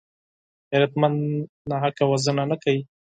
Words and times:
غیرتمند 0.69 1.19
ناحقه 1.71 2.03
وژنه 2.09 2.43
نه 2.51 2.57
کوي 2.63 2.81